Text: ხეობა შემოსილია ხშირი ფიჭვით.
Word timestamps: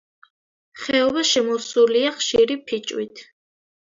ხეობა 0.83 1.23
შემოსილია 1.33 2.11
ხშირი 2.15 2.57
ფიჭვით. 2.71 3.25